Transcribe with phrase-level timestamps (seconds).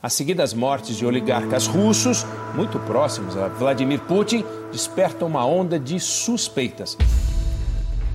[0.00, 5.98] As seguidas mortes de oligarcas russos, muito próximos a Vladimir Putin, despertam uma onda de
[5.98, 6.96] suspeitas.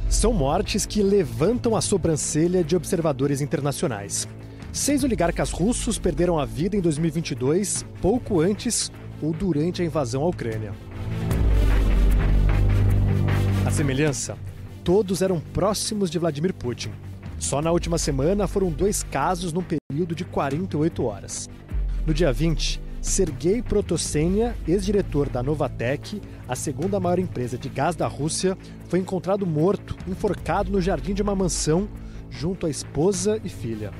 [0.07, 4.29] São mortes que levantam a sobrancelha de observadores internacionais.
[4.71, 8.89] Seis oligarcas russos perderam a vida em 2022, pouco antes
[9.21, 10.71] ou durante a invasão à Ucrânia.
[13.68, 14.38] A semelhança,
[14.86, 16.93] todos eram próximos de Vladimir Putin.
[17.38, 21.50] Só na última semana foram dois casos num período de 48 horas.
[22.05, 28.07] No dia 20, Sergei Protosenia, ex-diretor da Novatek, a segunda maior empresa de gás da
[28.07, 28.57] Rússia,
[28.89, 31.87] foi encontrado morto, enforcado no jardim de uma mansão,
[32.30, 33.92] junto à esposa e filha.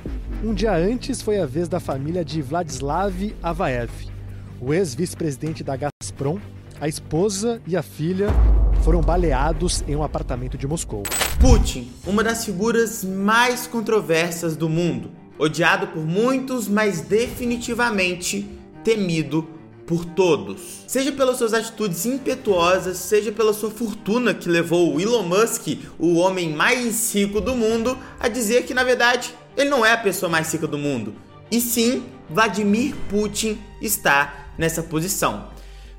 [0.44, 3.90] Um dia antes foi a vez da família de Vladislav Avaev,
[4.60, 6.38] o ex-vice-presidente da Gazprom,
[6.78, 8.28] a esposa e a filha
[8.82, 11.04] foram baleados em um apartamento de Moscou.
[11.40, 18.46] Putin, uma das figuras mais controversas do mundo odiado por muitos, mas definitivamente
[18.82, 19.48] temido
[19.86, 20.84] por todos.
[20.86, 26.14] Seja pelas suas atitudes impetuosas, seja pela sua fortuna que levou o Elon Musk, o
[26.16, 30.30] homem mais rico do mundo, a dizer que na verdade ele não é a pessoa
[30.30, 31.14] mais rica do mundo.
[31.50, 35.48] E sim, Vladimir Putin está nessa posição.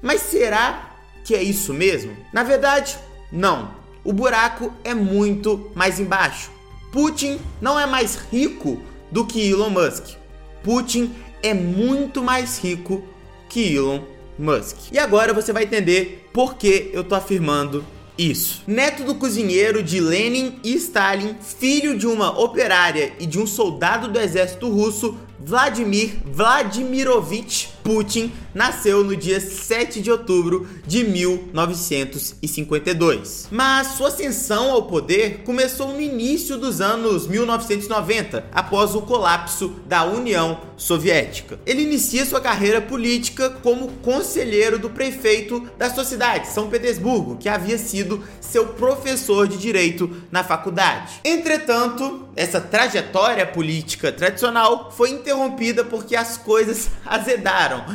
[0.02, 2.16] Mas será que é isso mesmo?
[2.33, 2.97] Na verdade,
[3.31, 3.72] não.
[4.03, 6.52] O buraco é muito mais embaixo.
[6.91, 10.16] Putin não é mais rico do que Elon Musk.
[10.64, 13.03] Putin é muito mais rico
[13.47, 14.02] que Elon
[14.38, 14.92] Musk.
[14.92, 17.86] E agora você vai entender por que eu tô afirmando
[18.17, 18.64] isso.
[18.66, 24.08] Neto do cozinheiro de Lenin e Stalin, filho de uma operária e de um soldado
[24.08, 33.50] do exército russo, Vladimir Vladimirovich Putin nasceu no dia 7 de outubro de 1952.
[33.52, 40.03] Mas sua ascensão ao poder começou no início dos anos 1990, após o colapso da
[40.03, 41.59] União Soviética.
[41.63, 47.47] Ele inicia sua carreira política como conselheiro do prefeito da sua cidade, São Petersburgo, que
[47.47, 51.22] havia sido seu professor de direito na faculdade.
[51.23, 57.85] Entretanto, essa trajetória política tradicional foi interrompida porque as coisas azedaram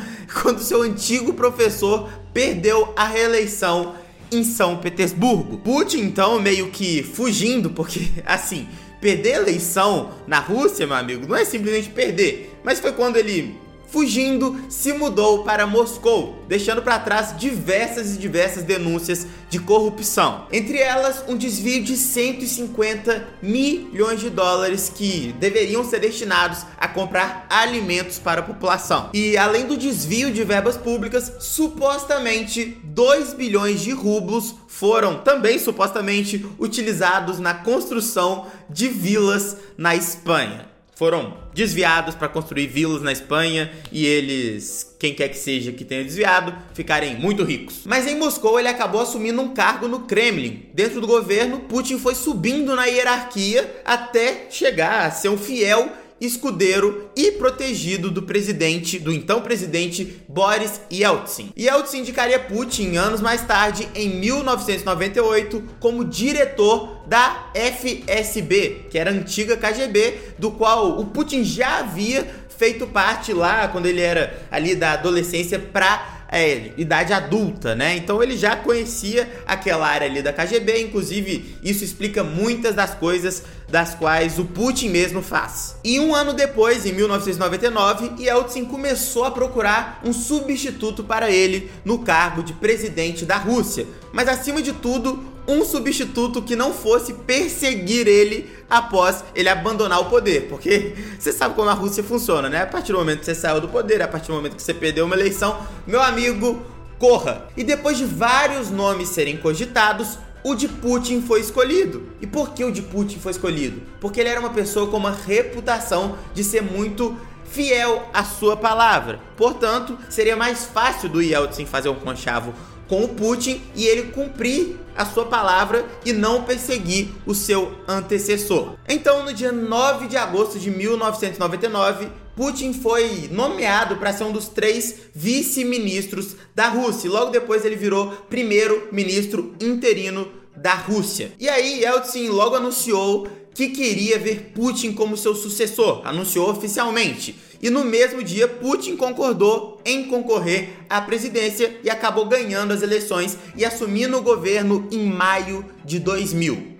[0.41, 3.95] quando seu antigo professor perdeu a reeleição
[4.31, 5.57] em São Petersburgo.
[5.57, 8.67] Putin, então, meio que fugindo, porque assim,
[8.99, 13.59] perder a eleição na Rússia, meu amigo, não é simplesmente perder, mas foi quando ele
[13.91, 20.47] fugindo, se mudou para Moscou, deixando para trás diversas e diversas denúncias de corrupção.
[20.51, 27.45] Entre elas, um desvio de 150 milhões de dólares que deveriam ser destinados a comprar
[27.49, 29.09] alimentos para a população.
[29.13, 36.45] E além do desvio de verbas públicas, supostamente 2 bilhões de rublos foram também supostamente
[36.57, 40.70] utilizados na construção de vilas na Espanha
[41.01, 46.03] foram desviados para construir vilas na Espanha e eles, quem quer que seja que tenha
[46.03, 47.81] desviado, ficarem muito ricos.
[47.87, 50.69] Mas em Moscou ele acabou assumindo um cargo no Kremlin.
[50.75, 55.91] Dentro do governo, Putin foi subindo na hierarquia até chegar a ser um fiel
[56.21, 61.51] escudeiro e protegido do presidente, do então presidente Boris Yeltsin.
[61.57, 69.13] Yeltsin indicaria Putin anos mais tarde, em 1998, como diretor da FSB, que era a
[69.13, 72.27] antiga KGB, do qual o Putin já havia
[72.61, 77.97] feito parte lá quando ele era ali da adolescência para é, idade adulta, né?
[77.97, 83.43] Então ele já conhecia aquela área ali da KGB, inclusive isso explica muitas das coisas
[83.67, 85.75] das quais o Putin mesmo faz.
[85.83, 91.99] E um ano depois, em 1999, Yeltsin começou a procurar um substituto para ele no
[91.99, 93.85] cargo de presidente da Rússia.
[94.13, 100.05] Mas acima de tudo, um substituto que não fosse perseguir ele após ele abandonar o
[100.05, 100.47] poder.
[100.47, 102.61] Porque você sabe como a Rússia funciona, né?
[102.61, 104.73] A partir do momento que você saiu do poder, a partir do momento que você
[104.73, 106.61] perdeu uma eleição, meu amigo,
[106.97, 107.47] corra.
[107.57, 112.09] E depois de vários nomes serem cogitados, o de Putin foi escolhido.
[112.21, 113.81] E por que o de Putin foi escolhido?
[113.99, 117.17] Porque ele era uma pessoa com uma reputação de ser muito
[117.51, 119.19] fiel à sua palavra.
[119.35, 122.53] Portanto, seria mais fácil do Yeltsin fazer um conchavo
[122.91, 128.75] com o Putin e ele cumprir a sua palavra e não perseguir o seu antecessor.
[128.85, 134.49] Então, no dia 9 de agosto de 1999, Putin foi nomeado para ser um dos
[134.49, 137.07] três vice-ministros da Rússia.
[137.07, 141.31] E logo depois ele virou primeiro-ministro interino da Rússia.
[141.39, 147.69] E aí, Yeltsin logo anunciou que queria ver Putin como seu sucessor, anunciou oficialmente e
[147.69, 153.63] no mesmo dia Putin concordou em concorrer à presidência e acabou ganhando as eleições e
[153.63, 156.71] assumindo o governo em maio de 2000.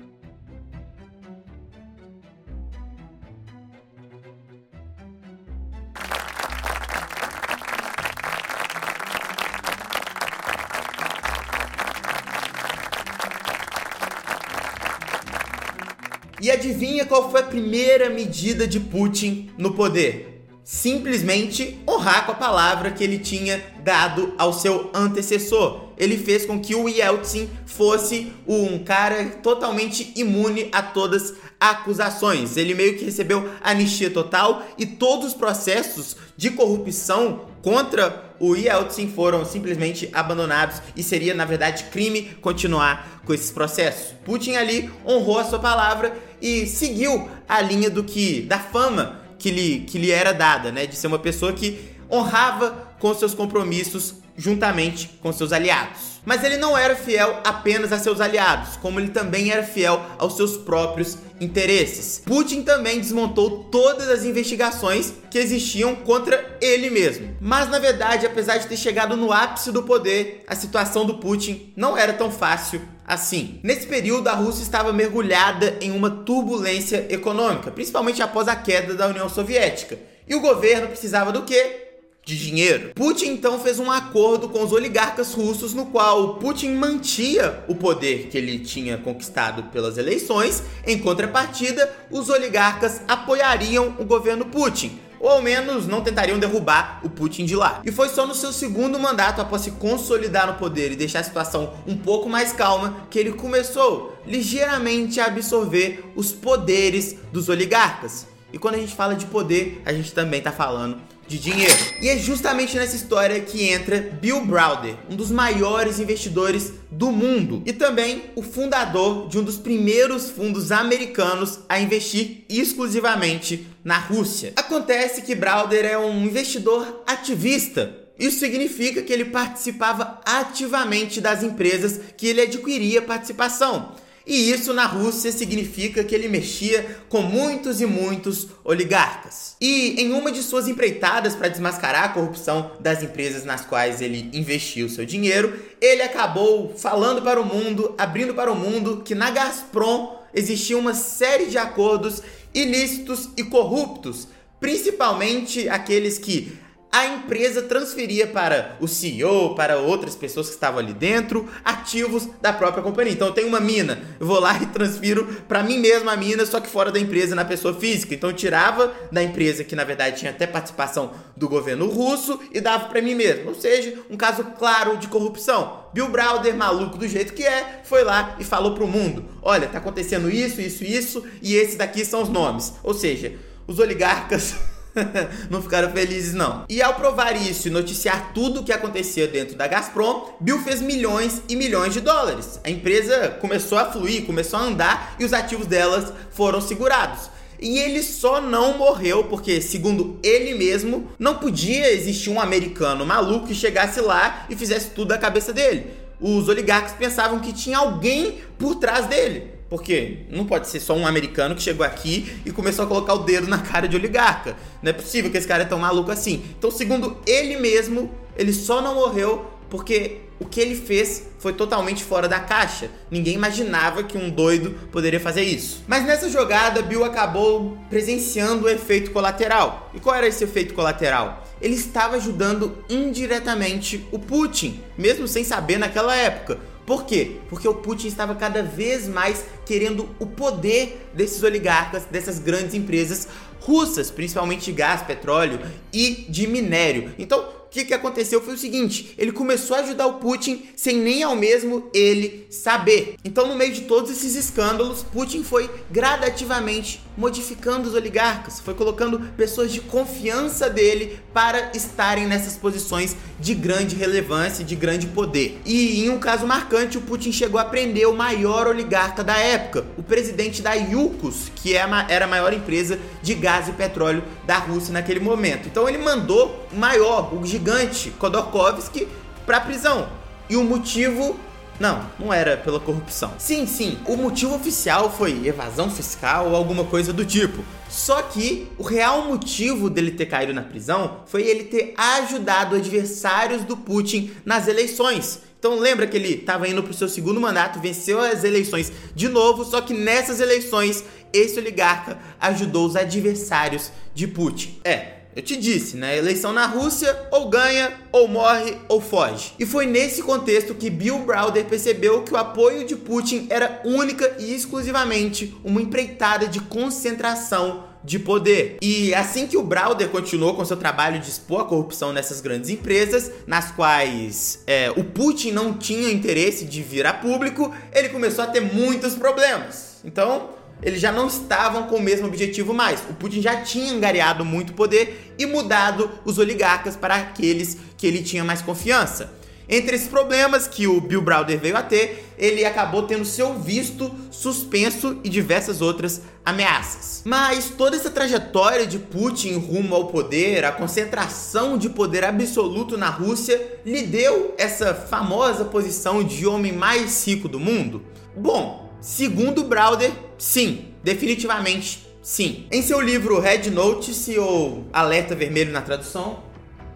[16.41, 20.30] E adivinha qual foi a primeira medida de Putin no poder?
[20.63, 25.89] Simplesmente honrar com a palavra que ele tinha dado ao seu antecessor.
[25.97, 32.57] Ele fez com que o Yeltsin fosse um cara totalmente imune a todas acusações.
[32.57, 39.07] Ele meio que recebeu anistia total e todos os processos de corrupção contra o Yeltsin
[39.07, 44.15] foram simplesmente abandonados e seria, na verdade, crime continuar com esses processos.
[44.25, 49.49] Putin ali honrou a sua palavra e seguiu a linha do que da fama que
[49.49, 51.79] lhe, que lhe era dada, né, de ser uma pessoa que
[52.09, 56.11] honrava com seus compromissos juntamente com seus aliados.
[56.23, 60.35] Mas ele não era fiel apenas a seus aliados, como ele também era fiel aos
[60.35, 62.21] seus próprios interesses.
[62.23, 67.35] Putin também desmontou todas as investigações que existiam contra ele mesmo.
[67.41, 71.73] Mas na verdade, apesar de ter chegado no ápice do poder, a situação do Putin
[71.75, 73.59] não era tão fácil assim.
[73.63, 79.07] Nesse período, a Rússia estava mergulhada em uma turbulência econômica, principalmente após a queda da
[79.07, 79.97] União Soviética.
[80.27, 81.90] E o governo precisava do quê?
[82.23, 82.91] De dinheiro.
[82.93, 88.27] Putin então fez um acordo com os oligarcas russos no qual Putin mantinha o poder
[88.27, 94.99] que ele tinha conquistado pelas eleições, em contrapartida, os oligarcas apoiariam o governo Putin.
[95.19, 97.81] Ou ao menos não tentariam derrubar o Putin de lá.
[97.85, 101.23] E foi só no seu segundo mandato, após se consolidar no poder e deixar a
[101.23, 108.25] situação um pouco mais calma, que ele começou ligeiramente a absorver os poderes dos oligarcas.
[108.51, 110.97] E quando a gente fala de poder, a gente também está falando
[111.31, 111.73] de dinheiro.
[112.01, 117.63] E é justamente nessa história que entra Bill Browder, um dos maiores investidores do mundo
[117.65, 124.51] e também o fundador de um dos primeiros fundos americanos a investir exclusivamente na Rússia.
[124.57, 131.99] Acontece que Browder é um investidor ativista isso significa que ele participava ativamente das empresas
[132.15, 133.95] que ele adquiria participação.
[134.25, 139.55] E isso na Rússia significa que ele mexia com muitos e muitos oligarcas.
[139.59, 144.29] E em uma de suas empreitadas para desmascarar a corrupção das empresas nas quais ele
[144.33, 149.31] investiu seu dinheiro, ele acabou falando para o mundo, abrindo para o mundo que na
[149.31, 152.21] Gazprom existia uma série de acordos
[152.53, 154.27] ilícitos e corruptos,
[154.59, 156.57] principalmente aqueles que
[156.91, 162.51] a empresa transferia para o CEO, para outras pessoas que estavam ali dentro, ativos da
[162.51, 163.13] própria companhia.
[163.13, 166.45] Então eu tenho uma mina, eu vou lá e transfiro para mim mesmo a mina,
[166.45, 168.13] só que fora da empresa, na pessoa física.
[168.13, 172.59] Então eu tirava da empresa que na verdade tinha até participação do governo russo e
[172.59, 173.49] dava para mim mesmo.
[173.49, 175.85] Ou seja, um caso claro de corrupção.
[175.93, 179.77] Bill Browder, maluco do jeito que é, foi lá e falou pro mundo: "Olha, tá
[179.77, 182.73] acontecendo isso, isso, isso e esses daqui são os nomes".
[182.83, 183.33] Ou seja,
[183.65, 184.55] os oligarcas
[185.49, 186.65] não ficaram felizes, não.
[186.69, 190.81] E ao provar isso e noticiar tudo o que acontecia dentro da Gazprom, Bill fez
[190.81, 192.59] milhões e milhões de dólares.
[192.63, 197.29] A empresa começou a fluir, começou a andar e os ativos delas foram segurados.
[197.59, 203.47] E ele só não morreu porque, segundo ele mesmo, não podia existir um americano maluco
[203.47, 205.85] que chegasse lá e fizesse tudo da cabeça dele.
[206.19, 209.60] Os oligarcas pensavam que tinha alguém por trás dele.
[209.71, 213.19] Porque não pode ser só um americano que chegou aqui e começou a colocar o
[213.19, 214.57] dedo na cara de oligarca.
[214.83, 216.43] Não é possível que esse cara é tão maluco assim.
[216.59, 222.03] Então, segundo ele mesmo, ele só não morreu porque o que ele fez foi totalmente
[222.03, 222.89] fora da caixa.
[223.09, 225.85] Ninguém imaginava que um doido poderia fazer isso.
[225.87, 229.89] Mas nessa jogada, Bill acabou presenciando o efeito colateral.
[229.93, 231.45] E qual era esse efeito colateral?
[231.61, 236.59] Ele estava ajudando indiretamente o Putin, mesmo sem saber naquela época.
[236.91, 237.37] Por quê?
[237.47, 243.29] Porque o Putin estava cada vez mais querendo o poder desses oligarcas, dessas grandes empresas
[243.61, 245.61] russas, principalmente de gás, petróleo
[245.93, 247.13] e de minério.
[247.17, 251.23] Então, que, que aconteceu foi o seguinte: ele começou a ajudar o Putin sem nem
[251.23, 253.15] ao mesmo ele saber.
[253.23, 259.19] Então, no meio de todos esses escândalos, Putin foi gradativamente modificando os oligarcas, foi colocando
[259.37, 265.61] pessoas de confiança dele para estarem nessas posições de grande relevância, de grande poder.
[265.65, 269.85] E em um caso marcante, o Putin chegou a prender o maior oligarca da época,
[269.97, 274.57] o presidente da Yukos, que é era a maior empresa de gás e petróleo da
[274.57, 275.67] Rússia naquele momento.
[275.67, 279.07] Então ele mandou o maior, o gigante Khodorkovsky
[279.45, 280.07] para a prisão.
[280.49, 281.39] E o motivo
[281.81, 283.33] não, não era pela corrupção.
[283.39, 287.65] Sim, sim, o motivo oficial foi evasão fiscal ou alguma coisa do tipo.
[287.89, 293.63] Só que o real motivo dele ter caído na prisão foi ele ter ajudado adversários
[293.63, 295.39] do Putin nas eleições.
[295.57, 299.27] Então lembra que ele estava indo para o seu segundo mandato, venceu as eleições de
[299.27, 304.79] novo, só que nessas eleições esse oligarca ajudou os adversários de Putin.
[304.83, 306.17] É, eu te disse, né?
[306.17, 309.53] Eleição na Rússia, ou ganha, ou morre, ou foge.
[309.57, 314.35] E foi nesse contexto que Bill Browder percebeu que o apoio de Putin era única
[314.39, 318.77] e exclusivamente uma empreitada de concentração de poder.
[318.81, 322.69] E assim que o Browder continuou com seu trabalho de expor a corrupção nessas grandes
[322.69, 328.43] empresas, nas quais é, o Putin não tinha interesse de vir a público, ele começou
[328.43, 329.99] a ter muitos problemas.
[330.03, 330.49] Então,
[330.81, 333.01] eles já não estavam com o mesmo objetivo mais.
[333.09, 338.23] O Putin já tinha angariado muito poder e mudado os oligarcas para aqueles que ele
[338.23, 339.41] tinha mais confiança.
[339.73, 344.13] Entre esses problemas que o Bill Browder veio a ter, ele acabou tendo seu visto
[344.29, 347.21] suspenso e diversas outras ameaças.
[347.23, 353.09] Mas toda essa trajetória de Putin rumo ao poder, a concentração de poder absoluto na
[353.09, 358.01] Rússia, lhe deu essa famosa posição de homem mais rico do mundo?
[358.35, 362.65] Bom, segundo Browder, sim, definitivamente sim.
[362.71, 366.41] Em seu livro Red Notice ou Alerta Vermelho na tradução,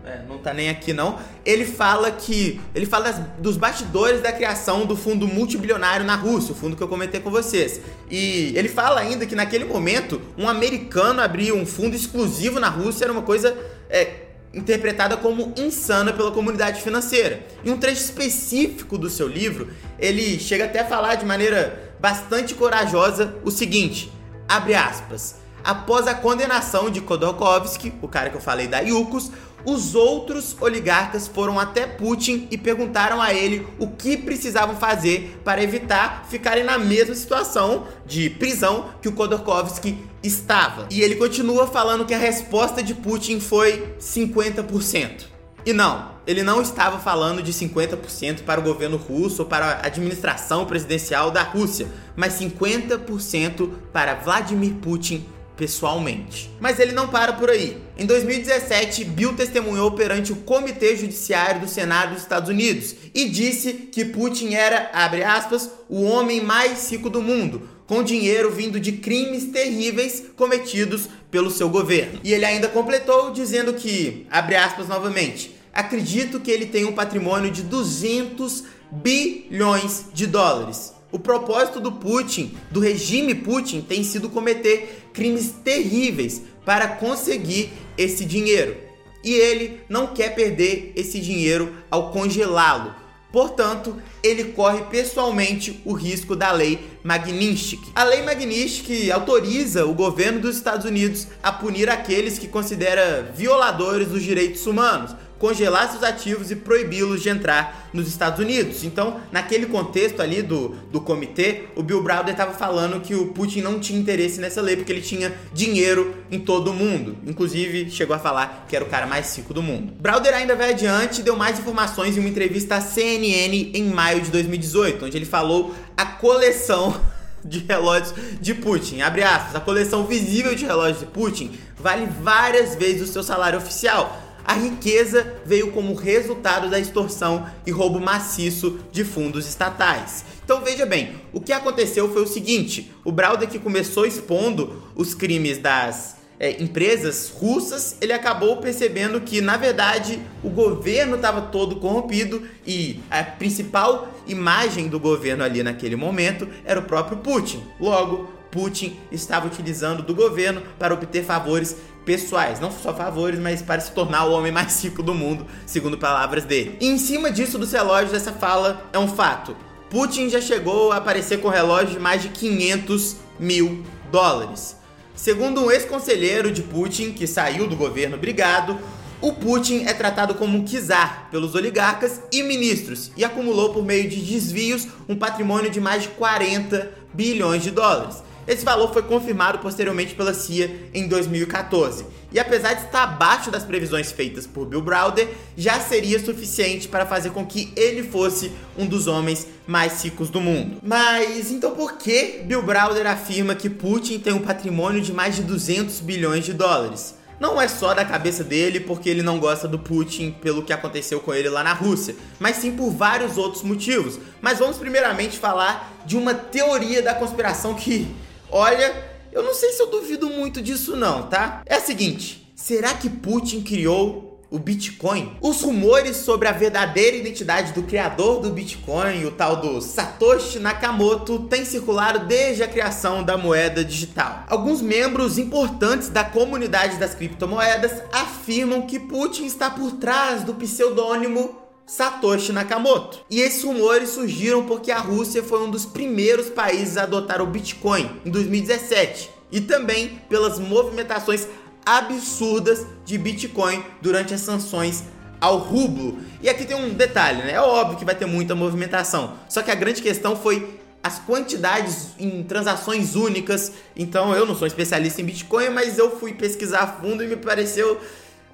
[0.03, 1.19] é, não tá nem aqui não.
[1.45, 2.59] Ele fala que.
[2.73, 6.81] Ele fala das, dos bastidores da criação do fundo multibilionário na Rússia, o fundo que
[6.81, 7.79] eu comentei com vocês.
[8.09, 13.05] E ele fala ainda que naquele momento um americano abrir um fundo exclusivo na Rússia
[13.05, 13.55] era uma coisa.
[13.89, 14.24] É,
[14.55, 17.45] interpretada como insana pela comunidade financeira.
[17.63, 19.69] Em um trecho específico do seu livro,
[19.99, 24.11] ele chega até a falar de maneira bastante corajosa o seguinte:
[24.47, 25.35] abre aspas.
[25.63, 29.31] Após a condenação de Khodorkovsky, o cara que eu falei da Yukos,
[29.65, 35.63] os outros oligarcas foram até Putin e perguntaram a ele o que precisavam fazer para
[35.63, 40.87] evitar ficarem na mesma situação de prisão que o Khodorkovsky estava.
[40.91, 45.25] E ele continua falando que a resposta de Putin foi 50%.
[45.65, 49.87] E não, ele não estava falando de 50% para o governo russo ou para a
[49.87, 56.49] administração presidencial da Rússia, mas 50% para Vladimir Putin pessoalmente.
[56.59, 57.77] Mas ele não para por aí.
[57.97, 63.73] Em 2017, Bill testemunhou perante o Comitê Judiciário do Senado dos Estados Unidos e disse
[63.73, 68.93] que Putin era, abre aspas, o homem mais rico do mundo, com dinheiro vindo de
[68.93, 72.19] crimes terríveis cometidos pelo seu governo.
[72.23, 77.51] E ele ainda completou dizendo que, abre aspas novamente, acredito que ele tem um patrimônio
[77.51, 80.94] de 200 bilhões de dólares.
[81.15, 88.25] O propósito do Putin, do regime Putin, tem sido cometer crimes terríveis para conseguir esse
[88.25, 88.75] dinheiro.
[89.23, 92.93] E ele não quer perder esse dinheiro ao congelá-lo.
[93.31, 97.93] Portanto, ele corre pessoalmente o risco da lei Magnitsky.
[97.95, 104.09] A lei Magnitsky autoriza o governo dos Estados Unidos a punir aqueles que considera violadores
[104.09, 108.83] dos direitos humanos, congelar seus ativos e proibi-los de entrar nos Estados Unidos.
[108.83, 113.61] Então, naquele contexto ali do, do comitê, o Bill Browder estava falando que o Putin
[113.61, 117.17] não tinha interesse nessa lei porque ele tinha dinheiro em todo o mundo.
[117.25, 119.93] Inclusive, chegou a falar que era o cara mais rico do mundo.
[119.99, 124.21] Browder ainda vai adiante e deu mais informações em uma entrevista à CNN em maio
[124.21, 126.99] de 2018, onde ele falou a coleção
[127.43, 129.01] de relógios de Putin.
[129.01, 133.59] Abre aspas, a coleção visível de relógios de Putin vale várias vezes o seu salário
[133.59, 140.23] oficial a riqueza veio como resultado da extorsão e roubo maciço de fundos estatais.
[140.43, 145.13] Então veja bem, o que aconteceu foi o seguinte: o Browder que começou expondo os
[145.15, 151.77] crimes das é, empresas russas, ele acabou percebendo que, na verdade, o governo estava todo
[151.77, 157.63] corrompido e a principal imagem do governo ali naquele momento era o próprio Putin.
[157.79, 161.75] Logo, Putin estava utilizando do governo para obter favores
[162.05, 165.97] pessoais, não só favores, mas para se tornar o homem mais rico do mundo, segundo
[165.97, 166.77] palavras dele.
[166.79, 169.55] E em cima disso dos relógios, essa fala é um fato.
[169.89, 174.77] Putin já chegou a aparecer com relógios de mais de 500 mil dólares.
[175.15, 178.77] Segundo um ex-conselheiro de Putin, que saiu do governo brigado,
[179.21, 184.09] o Putin é tratado como um czar pelos oligarcas e ministros e acumulou por meio
[184.09, 188.21] de desvios um patrimônio de mais de 40 bilhões de dólares.
[188.47, 192.05] Esse valor foi confirmado posteriormente pela CIA em 2014.
[192.31, 197.05] E apesar de estar abaixo das previsões feitas por Bill Browder, já seria suficiente para
[197.05, 200.77] fazer com que ele fosse um dos homens mais ricos do mundo.
[200.83, 205.43] Mas então por que Bill Browder afirma que Putin tem um patrimônio de mais de
[205.43, 207.15] 200 bilhões de dólares?
[207.39, 211.19] Não é só da cabeça dele porque ele não gosta do Putin pelo que aconteceu
[211.19, 214.19] com ele lá na Rússia, mas sim por vários outros motivos.
[214.41, 218.07] Mas vamos primeiramente falar de uma teoria da conspiração que
[218.51, 218.93] Olha,
[219.31, 221.61] eu não sei se eu duvido muito disso não, tá?
[221.65, 227.73] É a seguinte, será que Putin criou o Bitcoin, os rumores sobre a verdadeira identidade
[227.73, 233.37] do criador do Bitcoin, o tal do Satoshi Nakamoto, têm circulado desde a criação da
[233.37, 234.45] moeda digital.
[234.47, 241.64] Alguns membros importantes da comunidade das criptomoedas afirmam que Putin está por trás do pseudônimo
[241.85, 243.25] Satoshi Nakamoto.
[243.29, 247.45] E esses rumores surgiram porque a Rússia foi um dos primeiros países a adotar o
[247.45, 251.47] Bitcoin em 2017 e também pelas movimentações
[251.85, 255.03] absurdas de Bitcoin durante as sanções
[255.39, 256.17] ao rublo.
[256.41, 257.53] E aqui tem um detalhe, né?
[257.53, 259.35] É óbvio que vai ter muita movimentação.
[259.47, 263.71] Só que a grande questão foi as quantidades em transações únicas.
[263.95, 267.35] Então eu não sou especialista em Bitcoin, mas eu fui pesquisar a fundo e me
[267.35, 268.01] pareceu,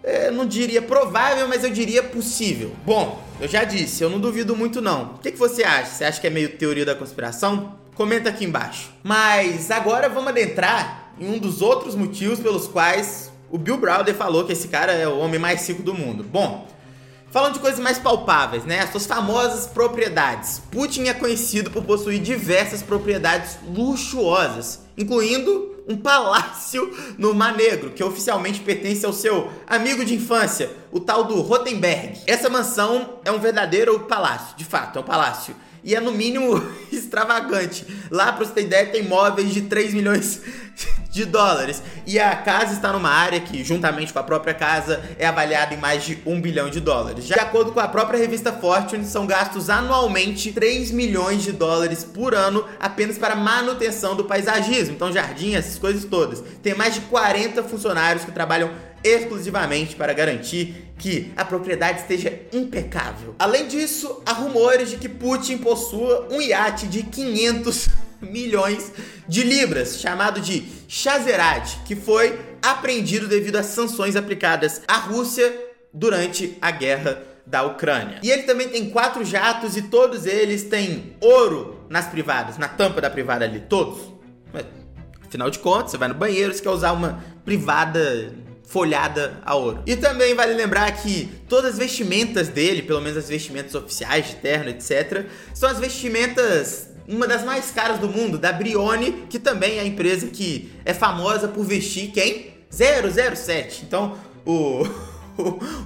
[0.03, 2.71] é, não diria provável, mas eu diria possível.
[2.85, 5.15] Bom, eu já disse, eu não duvido muito não.
[5.15, 5.91] O que, que você acha?
[5.91, 7.75] Você acha que é meio teoria da conspiração?
[7.95, 8.91] Comenta aqui embaixo.
[9.03, 14.45] Mas agora vamos adentrar em um dos outros motivos pelos quais o Bill Browder falou
[14.45, 16.23] que esse cara é o homem mais rico do mundo.
[16.23, 16.67] Bom,
[17.29, 18.79] falando de coisas mais palpáveis, né?
[18.79, 20.61] As suas famosas propriedades.
[20.71, 28.03] Putin é conhecido por possuir diversas propriedades luxuosas, incluindo um palácio no Mar Negro, que
[28.03, 32.19] oficialmente pertence ao seu amigo de infância, o tal do Rotenberg.
[32.27, 36.61] Essa mansão é um verdadeiro palácio, de fato, é um palácio e é no mínimo
[36.91, 37.85] extravagante.
[38.09, 40.41] Lá, para você ter ideia, tem móveis de 3 milhões
[41.09, 41.81] de dólares.
[42.05, 45.77] E a casa está numa área que, juntamente com a própria casa, é avaliada em
[45.77, 47.25] mais de 1 bilhão de dólares.
[47.25, 52.33] De acordo com a própria revista Fortune, são gastos anualmente 3 milhões de dólares por
[52.33, 54.95] ano apenas para manutenção do paisagismo.
[54.95, 56.43] Então, jardim, essas coisas todas.
[56.61, 58.71] Tem mais de 40 funcionários que trabalham
[59.03, 63.35] exclusivamente para garantir que a propriedade esteja impecável.
[63.39, 67.89] Além disso, há rumores de que Putin possua um iate de 500
[68.21, 68.91] milhões
[69.27, 75.51] de libras, chamado de Shazerad, que foi apreendido devido às sanções aplicadas à Rússia
[75.91, 78.19] durante a guerra da Ucrânia.
[78.21, 83.01] E ele também tem quatro jatos e todos eles têm ouro nas privadas, na tampa
[83.01, 84.13] da privada ali, todos.
[84.53, 84.65] Mas,
[85.25, 88.33] afinal de contas, você vai no banheiro, você quer usar uma privada
[88.71, 89.83] folhada a ouro.
[89.85, 94.35] E também vale lembrar que todas as vestimentas dele, pelo menos as vestimentas oficiais de
[94.35, 99.77] terno, etc, são as vestimentas uma das mais caras do mundo, da Brioni, que também
[99.77, 102.53] é a empresa que é famosa por vestir quem?
[102.71, 103.83] 007.
[103.85, 104.85] Então, o,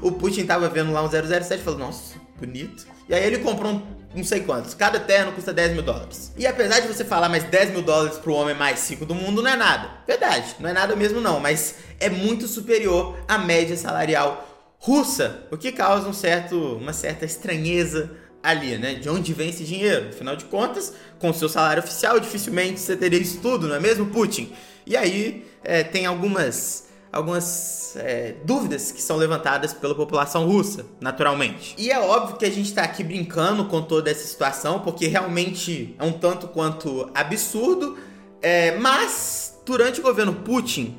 [0.04, 2.86] o, Putin tava vendo lá um 007 e falou: Nossa, bonito.
[3.08, 3.82] E aí ele comprou um,
[4.14, 4.74] não sei quantos.
[4.74, 6.32] Cada terno custa 10 mil dólares.
[6.38, 9.42] E apesar de você falar mais 10 mil dólares pro homem mais rico do mundo,
[9.42, 9.90] não é nada.
[10.08, 11.40] Verdade, não é nada mesmo não.
[11.40, 14.48] Mas é muito superior à média salarial
[14.80, 15.44] russa.
[15.52, 18.94] O que causa um certo, uma certa estranheza ali, né?
[18.94, 20.10] De onde vem esse dinheiro?
[20.10, 24.06] Afinal de contas, com seu salário oficial, dificilmente você teria isso tudo, não é mesmo,
[24.08, 24.54] Putin?
[24.86, 31.74] E aí é, tem algumas, algumas é, dúvidas que são levantadas pela população russa, naturalmente.
[31.78, 35.96] E é óbvio que a gente está aqui brincando com toda essa situação, porque realmente
[35.98, 37.98] é um tanto quanto absurdo,
[38.42, 40.98] é, mas durante o governo Putin,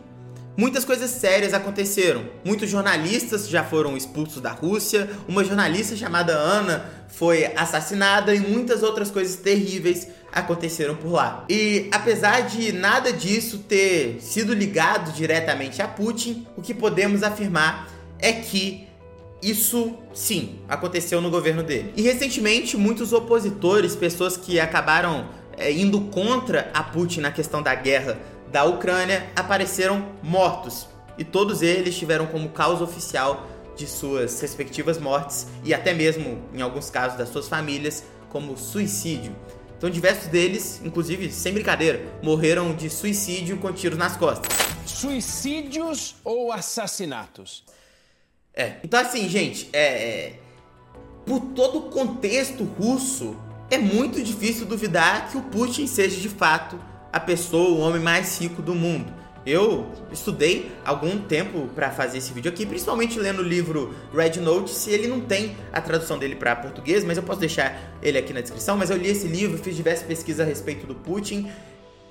[0.56, 2.24] Muitas coisas sérias aconteceram.
[2.44, 8.82] Muitos jornalistas já foram expulsos da Rússia, uma jornalista chamada Ana foi assassinada e muitas
[8.82, 11.44] outras coisas terríveis aconteceram por lá.
[11.48, 17.88] E apesar de nada disso ter sido ligado diretamente a Putin, o que podemos afirmar
[18.18, 18.86] é que
[19.42, 21.92] isso sim aconteceu no governo dele.
[21.96, 27.74] E recentemente, muitos opositores, pessoas que acabaram é, indo contra a Putin na questão da
[27.74, 28.18] guerra
[28.50, 35.46] da Ucrânia apareceram mortos e todos eles tiveram como causa oficial de suas respectivas mortes
[35.64, 39.34] e até mesmo, em alguns casos, das suas famílias, como suicídio.
[39.76, 44.50] Então, diversos deles, inclusive, sem brincadeira, morreram de suicídio com tiros nas costas.
[44.86, 47.64] Suicídios ou assassinatos?
[48.54, 48.76] É.
[48.82, 50.38] Então, assim, gente, é, é,
[51.26, 53.36] por todo o contexto russo,
[53.70, 56.80] é muito difícil duvidar que o Putin seja de fato
[57.16, 59.10] a pessoa, o homem mais rico do mundo.
[59.46, 64.90] Eu estudei algum tempo para fazer esse vídeo aqui, principalmente lendo o livro Red Notice.
[64.90, 68.42] Ele não tem a tradução dele para português, mas eu posso deixar ele aqui na
[68.42, 68.76] descrição.
[68.76, 71.50] Mas eu li esse livro, fiz diversas pesquisas a respeito do Putin.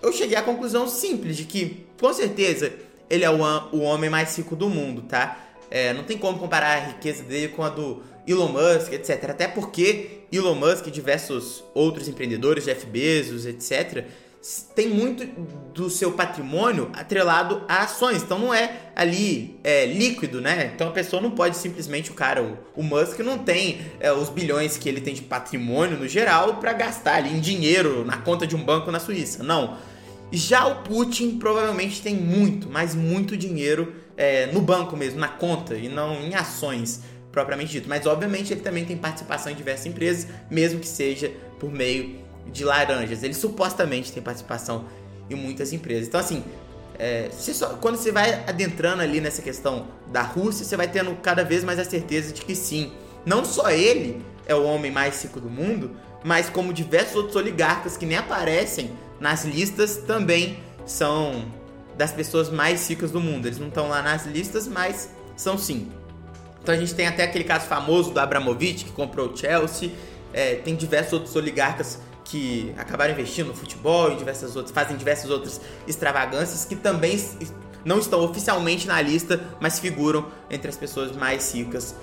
[0.02, 2.74] Eu cheguei à conclusão simples de que, com certeza,
[3.08, 3.38] ele é o,
[3.74, 5.38] o homem mais rico do mundo, tá?
[5.70, 9.30] É, não tem como comparar a riqueza dele com a do Elon Musk, etc.
[9.30, 14.06] Até porque Elon Musk e diversos outros empreendedores, Jeff Bezos, etc.,
[14.76, 15.26] tem muito
[15.74, 18.22] do seu patrimônio atrelado a ações.
[18.22, 20.72] Então não é ali é, líquido, né?
[20.74, 24.30] Então a pessoa não pode simplesmente, o cara, o, o Musk não tem é, os
[24.30, 28.46] bilhões que ele tem de patrimônio no geral para gastar ali em dinheiro na conta
[28.46, 29.44] de um banco na Suíça.
[29.44, 29.78] Não.
[30.32, 35.76] Já o Putin provavelmente tem muito, mas muito dinheiro é, no banco mesmo, na conta,
[35.76, 37.90] e não em ações propriamente dito.
[37.90, 42.64] Mas obviamente ele também tem participação em diversas empresas, mesmo que seja por meio de
[42.64, 43.24] laranjas.
[43.24, 44.86] Ele supostamente tem participação
[45.30, 46.08] em muitas empresas.
[46.08, 46.44] Então, assim,
[46.98, 51.16] é, você só, quando você vai adentrando ali nessa questão da Rússia, você vai tendo
[51.16, 52.92] cada vez mais a certeza de que sim,
[53.26, 55.92] não só ele é o homem mais rico do mundo,
[56.24, 61.46] mas como diversos outros oligarcas que nem aparecem nas listas também são
[61.98, 63.48] das pessoas mais ricas do mundo.
[63.48, 65.90] Eles não estão lá nas listas, mas são sim.
[66.62, 69.92] Então a gente tem até aquele caso famoso do Abramovich que comprou o Chelsea.
[70.34, 75.30] É, tem diversos outros oligarcas que acabaram investindo no futebol e diversas outras, fazem diversas
[75.30, 77.18] outras extravagâncias que também
[77.86, 81.96] não estão oficialmente na lista, mas figuram entre as pessoas mais ricas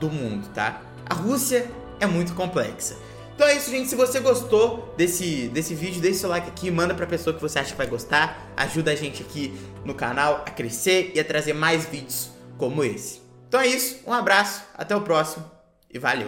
[0.00, 0.80] do mundo, tá?
[1.08, 2.96] A Rússia é muito complexa.
[3.34, 3.88] Então é isso, gente.
[3.88, 7.58] Se você gostou desse, desse vídeo, deixa seu like aqui, manda pra pessoa que você
[7.58, 8.50] acha que vai gostar.
[8.56, 13.20] Ajuda a gente aqui no canal a crescer e a trazer mais vídeos como esse.
[13.46, 15.44] Então é isso, um abraço, até o próximo
[15.92, 16.24] e valeu!